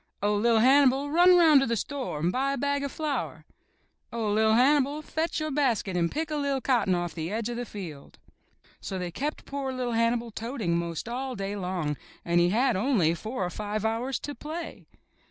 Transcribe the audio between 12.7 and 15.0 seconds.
only four or five hours to play.